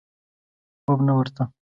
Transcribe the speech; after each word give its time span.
خوب 0.83 0.99
نه 1.07 1.13
ورته. 1.17 1.43